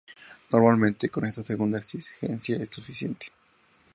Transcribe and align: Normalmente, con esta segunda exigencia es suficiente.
Normalmente, 0.51 1.09
con 1.09 1.25
esta 1.25 1.43
segunda 1.43 1.77
exigencia 1.77 2.57
es 2.57 2.69
suficiente. 2.71 3.27